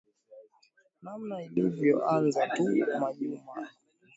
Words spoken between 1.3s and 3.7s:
ilivyo anza tu majuma